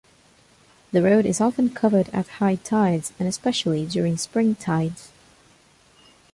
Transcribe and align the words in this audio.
The 0.91 1.03
road 1.03 1.27
is 1.27 1.39
often 1.39 1.69
covered 1.69 2.09
at 2.09 2.27
high 2.27 2.55
tides 2.55 3.13
and 3.19 3.29
especially 3.29 3.85
during 3.85 4.17
spring 4.17 4.55
tides. 4.55 5.11